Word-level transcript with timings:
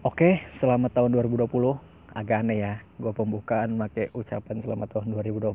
Oke, 0.00 0.40
selamat 0.48 0.96
tahun 0.96 1.12
2020. 1.12 1.76
Agak 2.16 2.40
aneh 2.40 2.64
ya, 2.64 2.80
gue 2.96 3.12
pembukaan 3.12 3.76
pakai 3.76 4.08
ucapan 4.16 4.64
selamat 4.64 4.96
tahun 4.96 5.12
2020. 5.12 5.52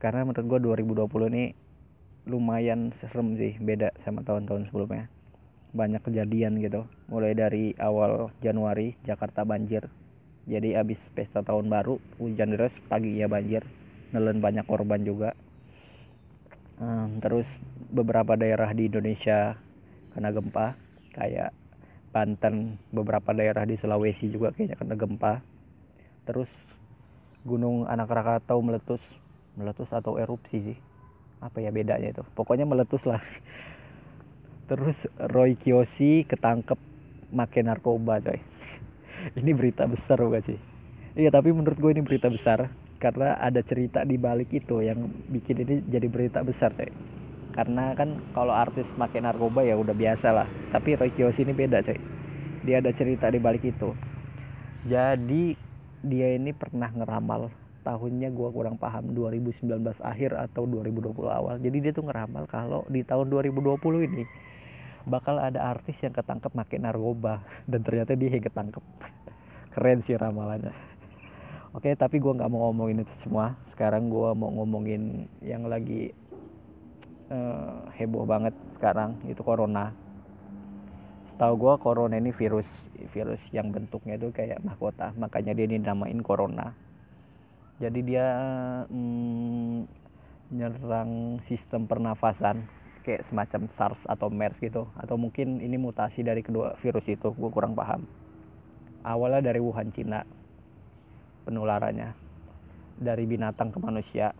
Karena 0.00 0.24
menurut 0.24 0.46
gue 0.48 0.60
2020 1.04 1.28
ini 1.28 1.44
lumayan 2.24 2.96
serem 2.96 3.36
sih, 3.36 3.52
beda 3.60 3.92
sama 4.00 4.24
tahun-tahun 4.24 4.72
sebelumnya. 4.72 5.12
Banyak 5.76 6.00
kejadian 6.08 6.56
gitu, 6.64 6.88
mulai 7.12 7.36
dari 7.36 7.76
awal 7.76 8.32
Januari 8.40 8.96
Jakarta 9.04 9.44
banjir. 9.44 9.92
Jadi 10.48 10.72
abis 10.80 11.12
pesta 11.12 11.44
tahun 11.44 11.68
baru, 11.68 12.00
hujan 12.16 12.48
deras, 12.48 12.72
paginya 12.88 13.28
banjir, 13.28 13.60
nelen 14.16 14.40
banyak 14.40 14.64
korban 14.64 15.04
juga. 15.04 15.36
Hmm, 16.80 17.20
terus 17.20 17.52
beberapa 17.92 18.40
daerah 18.40 18.72
di 18.72 18.88
Indonesia 18.88 19.60
kena 20.16 20.32
gempa, 20.32 20.80
kayak 21.12 21.52
Banten 22.14 22.78
beberapa 22.94 23.34
daerah 23.34 23.66
di 23.66 23.74
Sulawesi 23.74 24.30
juga 24.30 24.54
kayaknya 24.54 24.78
kena 24.78 24.94
gempa. 24.94 25.42
Terus 26.22 26.50
gunung 27.42 27.90
anak 27.90 28.06
Rakatau 28.06 28.62
meletus 28.62 29.02
meletus 29.58 29.90
atau 29.90 30.14
erupsi 30.22 30.62
sih. 30.62 30.78
Apa 31.42 31.58
ya 31.58 31.74
bedanya 31.74 32.14
itu? 32.14 32.22
Pokoknya 32.38 32.62
meletus 32.62 33.02
lah. 33.02 33.18
Terus 34.70 35.10
Roy 35.18 35.58
Kiyoshi 35.58 36.22
ketangkep 36.22 36.78
make 37.34 37.58
narkoba 37.66 38.22
coy. 38.22 38.38
Ini 39.42 39.50
berita 39.50 39.90
besar 39.90 40.22
bukan 40.22 40.54
sih? 40.54 40.58
Iya 41.18 41.34
tapi 41.34 41.50
menurut 41.50 41.78
gue 41.78 41.90
ini 41.94 42.02
berita 42.02 42.26
besar 42.26 42.74
karena 42.98 43.38
ada 43.38 43.62
cerita 43.62 44.02
di 44.02 44.18
balik 44.18 44.50
itu 44.50 44.82
yang 44.82 45.12
bikin 45.30 45.62
ini 45.62 45.74
jadi 45.86 46.06
berita 46.10 46.40
besar 46.42 46.74
coy 46.74 46.90
karena 47.54 47.94
kan 47.94 48.18
kalau 48.34 48.50
artis 48.50 48.90
pakai 48.98 49.22
narkoba 49.22 49.62
ya 49.62 49.78
udah 49.78 49.94
biasa 49.94 50.34
lah. 50.34 50.48
Tapi 50.74 50.98
Roy 50.98 51.14
Kiyoshi 51.14 51.46
ini 51.46 51.54
beda 51.54 51.86
coy. 51.86 51.94
Dia 52.66 52.82
ada 52.82 52.90
cerita 52.90 53.30
di 53.30 53.38
balik 53.38 53.62
itu. 53.62 53.94
Jadi 54.90 55.54
dia 56.02 56.34
ini 56.34 56.50
pernah 56.50 56.90
ngeramal 56.90 57.54
tahunnya 57.86 58.34
gua 58.34 58.50
kurang 58.50 58.74
paham 58.74 59.14
2019 59.14 59.70
akhir 60.02 60.34
atau 60.34 60.66
2020 60.66 61.14
awal. 61.30 61.54
Jadi 61.62 61.78
dia 61.78 61.92
tuh 61.94 62.02
ngeramal 62.10 62.50
kalau 62.50 62.82
di 62.90 63.06
tahun 63.06 63.30
2020 63.30 63.78
ini 64.10 64.26
bakal 65.06 65.38
ada 65.38 65.62
artis 65.62 65.94
yang 66.02 66.10
ketangkep 66.10 66.50
pakai 66.50 66.82
narkoba. 66.82 67.38
Dan 67.70 67.86
ternyata 67.86 68.18
dia 68.18 68.34
yang 68.34 68.42
ketangkep. 68.42 68.82
Keren 69.78 70.02
sih 70.02 70.18
ramalannya. 70.18 70.74
Oke, 71.74 71.90
tapi 71.98 72.22
gue 72.22 72.30
nggak 72.30 72.50
mau 72.50 72.70
ngomongin 72.70 73.02
itu 73.02 73.14
semua. 73.18 73.58
Sekarang 73.66 74.06
gue 74.06 74.30
mau 74.38 74.46
ngomongin 74.46 75.26
yang 75.42 75.66
lagi 75.66 76.14
uh, 77.30 77.88
heboh 77.94 78.24
banget 78.28 78.52
sekarang 78.76 79.16
itu 79.28 79.40
corona. 79.40 79.94
Setahu 81.32 81.54
gue 81.58 81.74
corona 81.82 82.14
ini 82.18 82.30
virus 82.30 82.68
virus 83.10 83.42
yang 83.50 83.70
bentuknya 83.74 84.18
itu 84.18 84.30
kayak 84.30 84.62
mahkota 84.62 85.12
makanya 85.16 85.52
dia 85.56 85.66
dinamain 85.68 86.20
corona. 86.20 86.74
Jadi 87.82 88.00
dia 88.06 88.26
mm, 88.86 89.90
nyerang 90.54 91.42
sistem 91.50 91.90
pernafasan 91.90 92.64
kayak 93.04 93.26
semacam 93.28 93.68
SARS 93.76 94.00
atau 94.08 94.32
MERS 94.32 94.56
gitu 94.62 94.88
atau 94.96 95.20
mungkin 95.20 95.60
ini 95.60 95.76
mutasi 95.76 96.24
dari 96.24 96.40
kedua 96.40 96.78
virus 96.80 97.04
itu 97.10 97.34
gue 97.34 97.50
kurang 97.52 97.76
paham. 97.76 98.06
Awalnya 99.04 99.52
dari 99.52 99.60
Wuhan 99.60 99.92
Cina 99.92 100.24
penularannya. 101.44 102.16
Dari 102.94 103.26
binatang 103.26 103.74
ke 103.74 103.78
manusia 103.82 104.30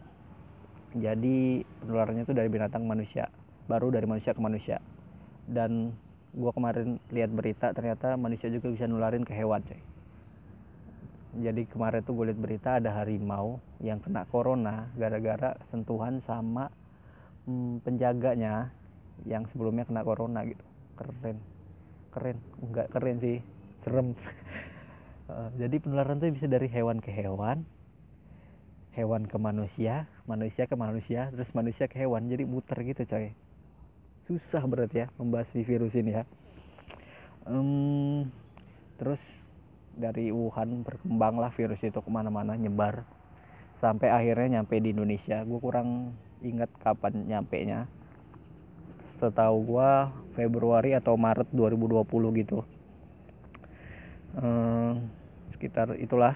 jadi 0.95 1.67
penularannya 1.83 2.23
itu 2.23 2.35
dari 2.35 2.47
binatang 2.47 2.87
manusia 2.87 3.27
baru 3.67 3.89
dari 3.89 4.05
manusia 4.05 4.37
ke 4.37 4.41
manusia. 4.41 4.79
Dan 5.49 5.93
gue 6.35 6.53
kemarin 6.53 6.99
lihat 7.13 7.31
berita 7.33 7.73
ternyata 7.73 8.17
manusia 8.19 8.51
juga 8.51 8.73
bisa 8.73 8.89
nularin 8.89 9.25
ke 9.25 9.33
hewan 9.33 9.65
coy. 9.65 9.81
Jadi 11.35 11.67
kemarin 11.67 12.01
tuh 12.07 12.15
gue 12.15 12.31
lihat 12.31 12.41
berita 12.41 12.79
ada 12.79 12.95
harimau 12.95 13.59
yang 13.83 13.99
kena 13.99 14.23
corona 14.31 14.87
gara-gara 14.95 15.59
sentuhan 15.75 16.23
sama 16.31 16.71
hmm, 17.51 17.83
penjaganya 17.83 18.71
yang 19.27 19.43
sebelumnya 19.51 19.83
kena 19.83 20.07
corona 20.07 20.47
gitu. 20.47 20.65
Keren. 20.95 21.39
Keren. 22.15 22.39
Enggak 22.63 22.87
keren 22.95 23.19
sih. 23.19 23.39
Serem. 23.83 24.15
Uh, 25.27 25.51
jadi 25.61 25.77
penularan 25.83 26.23
tuh 26.23 26.31
bisa 26.31 26.47
dari 26.47 26.71
hewan 26.71 27.03
ke 27.03 27.11
hewan 27.11 27.67
hewan 28.95 29.27
ke 29.27 29.35
manusia 29.43 30.07
manusia 30.25 30.65
ke 30.65 30.73
manusia 30.73 31.29
terus 31.33 31.53
manusia 31.53 31.85
ke 31.85 32.01
hewan 32.01 32.25
jadi 32.29 32.45
muter 32.49 32.77
gitu 32.81 33.05
coy. 33.05 33.37
Susah 34.25 34.65
berat 34.65 34.93
ya 34.97 35.07
membahas 35.21 35.49
virus 35.53 35.93
ini 35.97 36.17
ya. 36.17 36.25
Um, 37.45 38.33
terus 38.97 39.21
dari 39.95 40.33
Wuhan 40.33 40.81
berkembang 40.81 41.37
lah 41.37 41.53
virus 41.53 41.79
itu 41.85 42.01
ke 42.01 42.11
mana-mana 42.11 42.57
nyebar 42.57 43.05
sampai 43.79 44.09
akhirnya 44.09 44.61
nyampe 44.61 44.81
di 44.81 44.97
Indonesia. 44.97 45.45
Gue 45.45 45.61
kurang 45.61 46.17
ingat 46.41 46.73
kapan 46.81 47.29
nyampe 47.29 47.61
nya 47.65 47.85
setahu 49.21 49.57
gue 49.65 49.91
Februari 50.35 50.93
atau 50.97 51.15
Maret 51.15 51.49
2020 51.53 52.41
gitu. 52.43 52.59
Um, 54.35 55.07
sekitar 55.55 55.95
itulah 56.01 56.35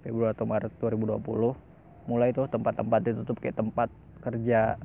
Februari 0.00 0.32
atau 0.32 0.48
Maret 0.48 0.72
2020 0.80 1.63
mulai 2.04 2.36
tuh 2.36 2.48
tempat-tempat 2.48 3.00
ditutup 3.00 3.36
kayak 3.40 3.56
tempat 3.56 3.88
kerja 4.20 4.76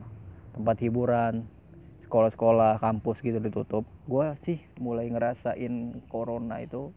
tempat 0.56 0.76
hiburan 0.84 1.48
sekolah-sekolah 2.08 2.82
kampus 2.82 3.22
gitu 3.22 3.38
ditutup. 3.38 3.86
Gue 4.10 4.34
sih 4.48 4.58
mulai 4.82 5.08
ngerasain 5.14 6.04
corona 6.10 6.58
itu 6.64 6.90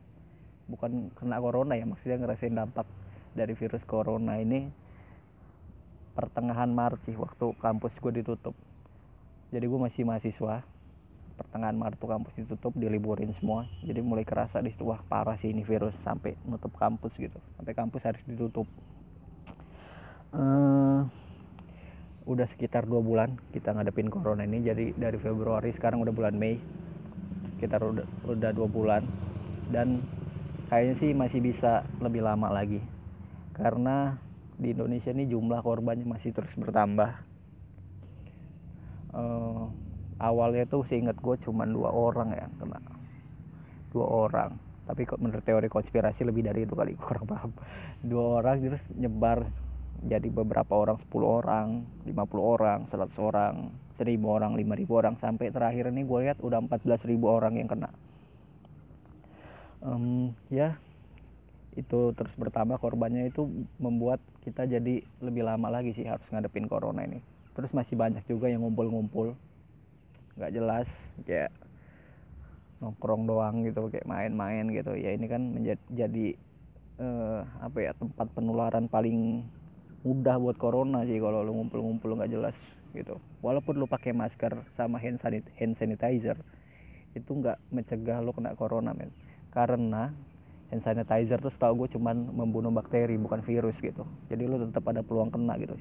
bukan 0.71 1.13
kena 1.19 1.37
corona 1.43 1.77
ya 1.77 1.85
maksudnya 1.85 2.23
ngerasain 2.23 2.55
dampak 2.55 2.89
dari 3.37 3.53
virus 3.53 3.83
corona 3.85 4.41
ini 4.41 4.73
pertengahan 6.13 6.69
Maret 6.73 7.01
sih 7.09 7.17
waktu 7.17 7.53
kampus 7.61 7.93
gue 8.01 8.13
ditutup. 8.25 8.57
Jadi 9.53 9.65
gue 9.69 9.81
masih 9.81 10.09
mahasiswa 10.09 10.65
pertengahan 11.37 11.77
Maret 11.77 12.01
tuh 12.01 12.09
kampus 12.09 12.33
ditutup 12.37 12.73
diliburin 12.77 13.37
semua. 13.41 13.69
Jadi 13.85 14.01
mulai 14.01 14.25
kerasa 14.25 14.61
di 14.65 14.73
situ 14.73 14.89
wah 14.89 15.01
parah 15.05 15.37
sih 15.41 15.53
ini 15.53 15.65
virus 15.65 15.93
sampai 16.05 16.37
nutup 16.49 16.73
kampus 16.77 17.13
gitu. 17.21 17.37
Sampai 17.61 17.73
kampus 17.77 18.01
harus 18.05 18.23
ditutup 18.25 18.65
uh, 20.33 21.01
udah 22.23 22.47
sekitar 22.47 22.87
dua 22.87 23.03
bulan 23.03 23.37
kita 23.53 23.73
ngadepin 23.73 24.09
corona 24.09 24.45
ini. 24.45 24.65
Jadi 24.65 24.85
dari 24.97 25.19
Februari 25.21 25.71
sekarang 25.77 26.03
udah 26.03 26.15
bulan 26.15 26.35
Mei. 26.37 26.57
Sekitar 27.57 27.83
udah 27.85 28.07
udah 28.27 28.51
dua 28.55 28.69
bulan. 28.69 29.03
Dan 29.73 30.03
kayaknya 30.69 30.95
sih 30.99 31.11
masih 31.13 31.41
bisa 31.45 31.87
lebih 32.01 32.25
lama 32.25 32.49
lagi. 32.51 32.81
Karena 33.53 34.17
di 34.57 34.73
Indonesia 34.73 35.11
ini 35.13 35.29
jumlah 35.29 35.61
korbannya 35.61 36.07
masih 36.07 36.33
terus 36.33 36.53
bertambah. 36.57 37.11
Uh, 39.13 39.69
awalnya 40.17 40.65
tuh 40.65 40.89
seingat 40.89 41.21
gue 41.21 41.37
cuma 41.45 41.69
dua 41.69 41.93
orang 41.93 42.33
ya 42.33 42.47
kena. 42.57 42.81
Dua 43.93 44.07
orang. 44.09 44.57
Tapi 44.83 45.07
menurut 45.21 45.45
teori 45.47 45.69
konspirasi 45.71 46.27
lebih 46.27 46.43
dari 46.43 46.65
itu 46.65 46.73
kali 46.73 46.97
kurang 47.03 47.27
paham. 47.29 47.51
Dua 48.01 48.41
orang 48.41 48.63
terus 48.63 48.83
nyebar 48.97 49.47
jadi 50.03 50.29
beberapa 50.35 50.75
orang 50.75 50.99
10 50.99 51.23
orang 51.23 51.67
50 52.03 52.19
orang 52.43 52.79
100 52.91 53.15
orang 53.23 53.55
1000 54.03 54.19
orang 54.27 54.53
5000 54.59 54.99
orang. 54.99 55.15
Sampai 55.23 55.55
terakhir 55.55 55.95
ini 55.95 56.03
gue 56.03 56.19
lihat 56.27 56.39
udah 56.43 56.59
14.000 56.59 57.07
orang 57.23 57.55
yang 57.55 57.69
kena. 57.71 57.91
Um, 59.83 60.35
ya 60.51 60.79
itu 61.73 62.13
terus 62.15 62.31
bertambah 62.37 62.77
korbannya 62.79 63.33
itu 63.33 63.49
membuat 63.81 64.21
kita 64.45 64.69
jadi 64.69 65.03
lebih 65.25 65.43
lama 65.43 65.73
lagi 65.73 65.97
sih 65.97 66.05
harus 66.05 66.27
ngadepin 66.29 66.67
corona 66.67 67.07
ini. 67.07 67.23
Terus 67.55 67.71
masih 67.71 67.95
banyak 67.95 68.27
juga 68.27 68.51
yang 68.51 68.67
ngumpul-ngumpul. 68.67 69.39
Nggak 70.37 70.53
jelas 70.53 70.89
kayak 71.23 71.55
nongkrong 72.83 73.31
doang 73.31 73.63
gitu 73.63 73.87
kayak 73.87 74.07
main-main 74.11 74.67
gitu. 74.75 74.99
Ya 74.99 75.15
ini 75.15 75.31
kan 75.31 75.43
menjadi 75.55 75.83
jadi 75.95 76.27
uh, 76.99 77.47
apa 77.63 77.79
ya 77.79 77.93
tempat 77.95 78.27
penularan 78.35 78.91
paling 78.91 79.47
mudah 80.03 80.35
buat 80.39 80.59
corona 80.59 81.07
sih 81.07 81.23
kalau 81.23 81.47
lu 81.47 81.55
ngumpul-ngumpul 81.55 82.19
nggak 82.19 82.31
jelas 82.31 82.57
gitu. 82.93 83.23
Walaupun 83.41 83.79
lu 83.79 83.87
pakai 83.87 84.11
masker 84.11 84.67
sama 84.75 84.99
hand, 84.99 85.23
sanit 85.23 85.47
hand 85.57 85.79
sanitizer 85.79 86.37
itu 87.15 87.31
nggak 87.31 87.59
mencegah 87.71 88.19
lu 88.19 88.35
kena 88.35 88.59
corona 88.59 88.91
men. 88.93 89.15
Karena 89.55 90.11
hand 90.75 90.83
sanitizer 90.83 91.39
tuh 91.39 91.55
setahu 91.55 91.87
gue 91.87 91.99
cuman 91.99 92.35
membunuh 92.35 92.75
bakteri 92.75 93.15
bukan 93.15 93.47
virus 93.47 93.79
gitu. 93.79 94.03
Jadi 94.27 94.43
lu 94.43 94.59
tetap 94.59 94.83
ada 94.91 95.07
peluang 95.07 95.31
kena 95.31 95.55
gitu. 95.63 95.79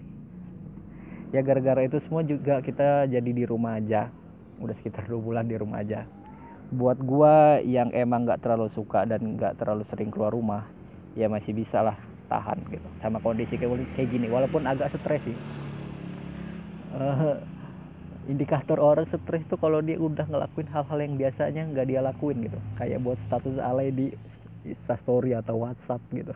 Ya 1.34 1.42
gara-gara 1.42 1.82
itu 1.82 1.98
semua 2.04 2.22
juga 2.22 2.62
kita 2.62 3.10
jadi 3.10 3.32
di 3.34 3.44
rumah 3.50 3.82
aja. 3.82 4.14
Udah 4.62 4.78
sekitar 4.78 5.10
dua 5.10 5.18
bulan 5.18 5.50
di 5.50 5.58
rumah 5.58 5.82
aja. 5.82 6.06
Buat 6.72 7.02
gua 7.04 7.60
yang 7.66 7.90
emang 7.92 8.30
nggak 8.30 8.46
terlalu 8.46 8.70
suka 8.72 9.04
dan 9.10 9.36
nggak 9.36 9.58
terlalu 9.58 9.84
sering 9.90 10.14
keluar 10.14 10.32
rumah 10.32 10.70
ya 11.12 11.28
masih 11.28 11.52
bisa 11.52 11.84
lah 11.84 12.11
tahan 12.32 12.58
gitu. 12.72 12.88
Sama 13.04 13.20
kondisi 13.20 13.60
kayak, 13.60 14.08
gini 14.08 14.32
walaupun 14.32 14.64
agak 14.64 14.88
stres 14.96 15.28
sih. 15.28 15.36
Uh, 16.96 17.36
indikator 18.32 18.80
orang 18.80 19.04
stres 19.04 19.44
tuh 19.52 19.60
kalau 19.60 19.84
dia 19.84 20.00
udah 20.00 20.24
ngelakuin 20.24 20.72
hal-hal 20.72 21.00
yang 21.04 21.14
biasanya 21.20 21.68
nggak 21.68 21.86
dia 21.92 22.00
lakuin 22.00 22.48
gitu. 22.48 22.60
Kayak 22.80 23.04
buat 23.04 23.20
status 23.28 23.60
alay 23.60 23.92
di 23.92 24.08
story 24.80 25.36
atau 25.36 25.68
WhatsApp 25.68 26.00
gitu. 26.16 26.32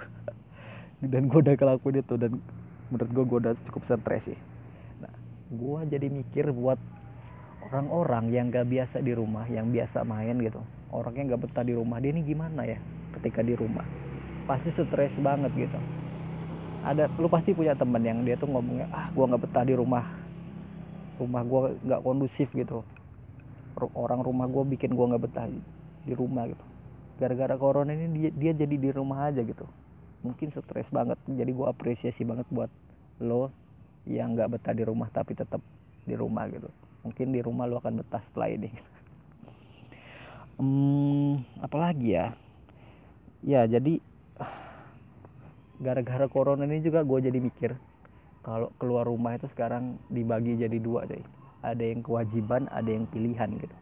Dan 1.12 1.32
gue 1.32 1.40
udah 1.40 1.56
ngelakuin 1.56 2.02
itu 2.02 2.16
dan 2.18 2.40
menurut 2.90 3.12
gue 3.12 3.24
gue 3.28 3.40
udah 3.46 3.54
cukup 3.68 3.84
stres 3.86 4.32
sih. 4.32 4.40
Nah 4.98 5.12
gue 5.54 5.80
jadi 5.92 6.08
mikir 6.10 6.50
buat 6.50 6.80
orang-orang 7.62 8.32
yang 8.34 8.46
gak 8.50 8.66
biasa 8.66 9.04
di 9.04 9.14
rumah 9.14 9.46
yang 9.46 9.70
biasa 9.70 10.02
main 10.08 10.40
gitu. 10.42 10.64
Orang 10.90 11.20
yang 11.20 11.36
gak 11.36 11.46
betah 11.46 11.68
di 11.68 11.76
rumah 11.78 12.00
dia 12.02 12.16
ini 12.16 12.26
gimana 12.26 12.64
ya 12.66 12.80
ketika 13.14 13.44
di 13.46 13.54
rumah 13.54 13.86
pasti 14.46 14.70
stres 14.72 15.14
banget 15.20 15.52
gitu. 15.58 15.80
Ada 16.86 17.10
lu 17.18 17.26
pasti 17.26 17.58
punya 17.58 17.74
temen 17.74 18.02
yang 18.06 18.22
dia 18.22 18.38
tuh 18.38 18.46
ngomongnya 18.46 18.86
ah 18.94 19.10
gue 19.10 19.26
nggak 19.26 19.42
betah 19.50 19.66
di 19.66 19.74
rumah. 19.74 20.06
Rumah 21.18 21.42
gue 21.46 21.60
nggak 21.82 22.02
kondusif 22.06 22.48
gitu. 22.54 22.86
Orang 23.98 24.22
rumah 24.22 24.46
gue 24.48 24.64
bikin 24.78 24.94
gue 24.94 25.06
nggak 25.06 25.24
betah 25.26 25.50
di 26.06 26.14
rumah 26.14 26.46
gitu. 26.46 26.66
Gara-gara 27.18 27.56
corona 27.58 27.92
ini 27.92 28.30
dia, 28.30 28.32
dia 28.32 28.52
jadi 28.54 28.76
di 28.78 28.90
rumah 28.94 29.34
aja 29.34 29.42
gitu. 29.42 29.66
Mungkin 30.22 30.54
stres 30.54 30.90
banget 30.94 31.18
jadi 31.26 31.50
gue 31.50 31.66
apresiasi 31.66 32.22
banget 32.22 32.46
buat 32.54 32.70
lo 33.20 33.50
yang 34.06 34.38
nggak 34.38 34.58
betah 34.58 34.74
di 34.78 34.86
rumah 34.86 35.10
tapi 35.10 35.34
tetap 35.34 35.60
di 36.06 36.14
rumah 36.14 36.46
gitu. 36.54 36.70
Mungkin 37.02 37.34
di 37.34 37.42
rumah 37.42 37.66
lo 37.66 37.82
akan 37.82 38.06
betah 38.06 38.22
setelah 38.30 38.50
ini. 38.54 38.70
Hmm, 40.62 41.42
apalagi 41.66 42.14
ya? 42.14 42.38
Ya 43.46 43.66
jadi 43.70 44.02
gara-gara 45.84 46.26
corona 46.32 46.64
ini 46.64 46.80
juga 46.80 47.04
gue 47.04 47.20
jadi 47.20 47.40
mikir 47.40 47.76
kalau 48.46 48.70
keluar 48.78 49.10
rumah 49.10 49.34
itu 49.34 49.50
sekarang 49.58 49.98
dibagi 50.14 50.54
jadi 50.54 50.78
dua 50.78 51.10
coy. 51.10 51.26
Ada 51.66 51.82
yang 51.82 52.06
kewajiban 52.06 52.70
ada 52.70 52.86
yang 52.86 53.10
pilihan 53.10 53.58
gitu. 53.58 53.76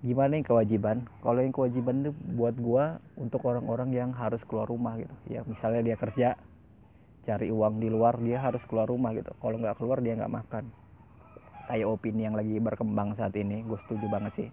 Gimana 0.00 0.40
yang 0.40 0.46
kewajiban? 0.48 1.04
Kalau 1.20 1.44
yang 1.44 1.52
kewajiban 1.52 2.00
itu 2.00 2.16
buat 2.32 2.56
gua 2.56 2.96
untuk 3.20 3.44
orang-orang 3.44 3.92
yang 3.92 4.10
harus 4.16 4.40
keluar 4.48 4.64
rumah 4.64 4.96
gitu. 4.96 5.12
Ya 5.28 5.44
misalnya 5.44 5.84
dia 5.84 5.96
kerja 6.00 6.28
cari 7.28 7.52
uang 7.52 7.76
di 7.78 7.92
luar 7.92 8.16
dia 8.24 8.40
harus 8.40 8.64
keluar 8.72 8.88
rumah 8.88 9.12
gitu. 9.12 9.36
Kalau 9.36 9.60
nggak 9.60 9.76
keluar 9.76 10.00
dia 10.00 10.16
nggak 10.16 10.32
makan. 10.32 10.64
Kayak 11.68 11.92
opini 11.92 12.24
yang 12.24 12.34
lagi 12.34 12.56
berkembang 12.56 13.20
saat 13.20 13.36
ini 13.36 13.60
gue 13.68 13.76
setuju 13.84 14.08
banget 14.08 14.32
sih. 14.40 14.50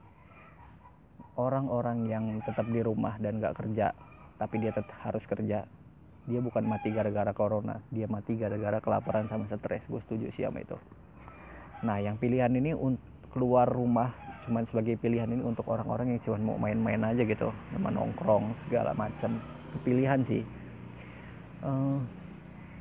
Orang-orang 1.40 2.04
yang 2.12 2.44
tetap 2.44 2.68
di 2.68 2.84
rumah 2.84 3.16
dan 3.24 3.40
nggak 3.40 3.56
kerja 3.56 3.96
tapi 4.40 4.64
dia 4.64 4.72
tetap 4.72 4.96
harus 5.04 5.22
kerja. 5.28 5.68
Dia 6.30 6.40
bukan 6.40 6.64
mati 6.64 6.96
gara-gara 6.96 7.36
corona. 7.36 7.84
Dia 7.92 8.08
mati 8.08 8.40
gara-gara 8.40 8.80
kelaparan 8.80 9.28
sama 9.28 9.46
stres. 9.52 9.84
Gue 9.92 10.00
setuju 10.08 10.32
sih 10.34 10.48
sama 10.48 10.64
itu. 10.64 10.80
Nah 11.84 12.00
yang 12.00 12.16
pilihan 12.16 12.50
ini 12.56 12.72
keluar 13.30 13.68
rumah 13.68 14.16
cuman 14.48 14.66
sebagai 14.72 14.98
pilihan 14.98 15.30
ini 15.30 15.44
untuk 15.46 15.68
orang-orang 15.70 16.16
yang 16.16 16.20
cuma 16.26 16.40
mau 16.40 16.58
main-main 16.58 17.04
aja 17.04 17.22
gitu. 17.28 17.52
Sama 17.76 17.92
nongkrong 17.92 18.56
segala 18.66 18.96
macam 18.96 19.44
pilihan 19.84 20.24
sih. 20.24 20.42
Uh, 21.60 21.68
eh, 21.68 21.98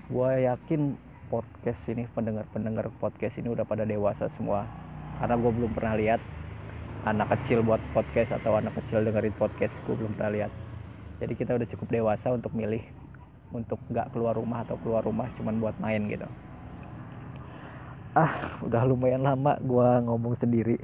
gue 0.09 0.31
yakin 0.47 0.95
podcast 1.29 1.83
ini 1.91 2.07
pendengar-pendengar 2.15 2.89
podcast 3.03 3.35
ini 3.43 3.51
udah 3.51 3.67
pada 3.67 3.83
dewasa 3.83 4.31
semua. 4.39 4.63
Karena 5.19 5.35
gue 5.35 5.51
belum 5.51 5.75
pernah 5.75 5.99
lihat 5.99 6.21
anak 7.09 7.33
kecil 7.35 7.65
buat 7.65 7.81
podcast 7.97 8.37
atau 8.37 8.59
anak 8.59 8.77
kecil 8.77 9.01
dengerin 9.07 9.35
podcast 9.39 9.73
gue 9.87 9.95
belum 9.95 10.13
pernah 10.19 10.33
lihat 10.35 10.53
jadi 11.19 11.33
kita 11.35 11.51
udah 11.59 11.67
cukup 11.67 11.89
dewasa 11.91 12.31
untuk 12.31 12.55
milih 12.55 12.83
untuk 13.51 13.83
nggak 13.91 14.15
keluar 14.15 14.39
rumah 14.39 14.63
atau 14.63 14.79
keluar 14.79 15.03
rumah 15.03 15.27
cuman 15.35 15.59
buat 15.59 15.77
main 15.83 16.07
gitu. 16.07 16.29
Ah 18.15 18.59
udah 18.63 18.83
lumayan 18.87 19.27
lama 19.27 19.59
gue 19.59 19.89
ngomong 20.07 20.39
sendiri. 20.39 20.79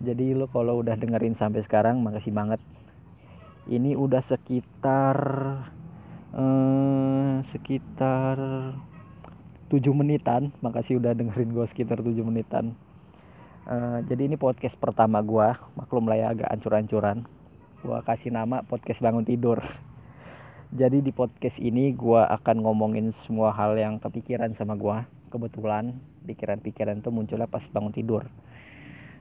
Jadi 0.00 0.36
lo 0.36 0.48
kalau 0.48 0.80
udah 0.80 0.96
dengerin 0.96 1.36
sampai 1.36 1.60
sekarang 1.64 2.00
makasih 2.00 2.32
banget. 2.32 2.60
Ini 3.66 3.98
udah 3.98 4.22
sekitar 4.24 5.18
eh, 6.32 7.34
sekitar 7.44 8.36
7 9.68 9.92
menitan. 9.92 10.54
Makasih 10.64 10.96
udah 10.96 11.12
dengerin 11.12 11.52
gue 11.52 11.66
sekitar 11.68 12.00
7 12.00 12.14
menitan. 12.24 12.72
Uh, 13.66 13.98
jadi 14.06 14.30
ini 14.30 14.38
podcast 14.38 14.78
pertama 14.78 15.18
gue 15.26 15.48
maklum 15.74 16.06
lah 16.06 16.14
ya 16.14 16.26
agak 16.30 16.54
ancur-ancuran 16.54 17.26
gue 17.86 17.98
kasih 18.02 18.34
nama 18.34 18.66
podcast 18.66 18.98
bangun 18.98 19.22
tidur 19.22 19.62
jadi 20.74 20.98
di 20.98 21.14
podcast 21.14 21.62
ini 21.62 21.94
gue 21.94 22.18
akan 22.18 22.66
ngomongin 22.66 23.14
semua 23.14 23.54
hal 23.54 23.78
yang 23.78 24.02
kepikiran 24.02 24.50
sama 24.58 24.74
gue. 24.74 24.98
Kebetulan 25.30 25.94
pikiran-pikiran 26.26 26.98
itu 26.98 27.10
munculnya 27.14 27.46
pas 27.46 27.62
bangun 27.70 27.94
tidur. 27.94 28.26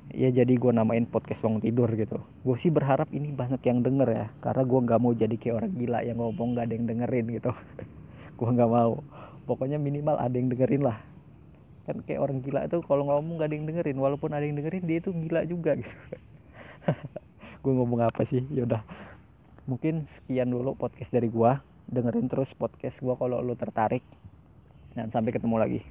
Ya 0.09 0.33
jadi 0.33 0.57
gue 0.57 0.71
namain 0.73 1.05
podcast 1.05 1.45
bangun 1.45 1.61
tidur 1.61 1.85
gitu. 1.93 2.17
Gue 2.41 2.57
sih 2.57 2.73
berharap 2.73 3.13
ini 3.13 3.29
banyak 3.29 3.61
yang 3.61 3.85
denger 3.85 4.09
ya. 4.09 4.27
Karena 4.41 4.65
gue 4.65 4.79
gak 4.89 4.99
mau 4.99 5.13
jadi 5.13 5.35
kayak 5.37 5.55
orang 5.55 5.73
gila 5.77 5.99
yang 6.01 6.17
ngomong 6.17 6.49
gak 6.57 6.65
ada 6.65 6.73
yang 6.73 6.85
dengerin 6.89 7.25
gitu. 7.29 7.51
gue 8.41 8.49
gak 8.49 8.71
mau. 8.71 9.05
Pokoknya 9.45 9.77
minimal 9.77 10.17
ada 10.17 10.33
yang 10.33 10.49
dengerin 10.49 10.81
lah. 10.81 10.97
Kan 11.85 12.01
kayak 12.09 12.25
orang 12.25 12.41
gila 12.41 12.65
itu 12.65 12.81
kalau 12.89 13.05
ngomong 13.05 13.37
gak 13.37 13.53
ada 13.53 13.55
yang 13.55 13.69
dengerin. 13.69 13.97
Walaupun 14.01 14.33
ada 14.33 14.41
yang 14.41 14.57
dengerin 14.57 14.83
dia 14.89 14.97
itu 14.97 15.13
gila 15.13 15.45
juga 15.45 15.77
gitu. 15.77 15.93
gue 17.65 17.73
ngomong 17.73 18.05
apa 18.05 18.21
sih? 18.29 18.45
Yaudah 18.53 18.85
mungkin 19.65 20.05
sekian 20.05 20.53
dulu 20.53 20.77
podcast 20.77 21.09
dari 21.09 21.33
gua. 21.33 21.65
Dengerin 21.89 22.29
terus 22.29 22.53
podcast 22.53 23.01
gua 23.01 23.17
kalau 23.17 23.41
lu 23.41 23.57
tertarik. 23.57 24.05
Dan 24.93 25.09
sampai 25.09 25.33
ketemu 25.33 25.57
lagi 25.57 25.81